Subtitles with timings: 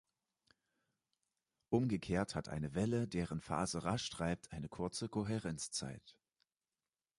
[1.69, 6.17] Umgekehrt hat eine Welle, deren Phase rasch treibt, eine kurze Kohärenzzeit.